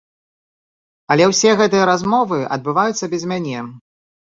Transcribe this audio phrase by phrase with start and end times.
[1.15, 3.57] Але ўсе гэтыя размовы адбываюцца без мяне.